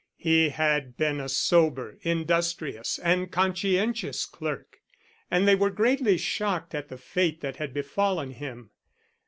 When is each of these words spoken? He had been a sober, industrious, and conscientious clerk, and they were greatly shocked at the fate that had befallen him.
He 0.17 0.49
had 0.49 0.97
been 0.97 1.19
a 1.21 1.29
sober, 1.29 1.99
industrious, 2.01 2.97
and 3.03 3.31
conscientious 3.31 4.25
clerk, 4.25 4.77
and 5.29 5.47
they 5.47 5.53
were 5.53 5.69
greatly 5.69 6.17
shocked 6.17 6.73
at 6.73 6.89
the 6.89 6.97
fate 6.97 7.41
that 7.41 7.57
had 7.57 7.71
befallen 7.71 8.31
him. 8.31 8.71